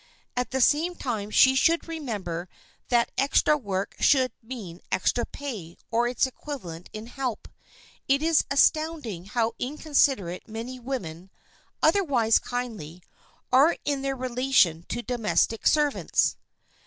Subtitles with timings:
[0.35, 2.49] At the same time she should remember
[2.87, 7.47] that extra work should mean extra pay or its equivalent in help.
[8.07, 11.29] It is astonishing how inconsiderate many women,
[11.83, 13.03] otherwise kindly,
[13.53, 16.35] are in their relation to domestic servants.